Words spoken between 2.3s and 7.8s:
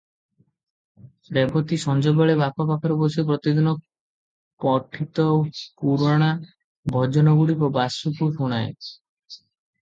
ବାପ ପାଖରେ ବସି ପ୍ରତିଦିନ ପଠିତ ପୁରୁଣା ଭଜନଗୁଡ଼ିକ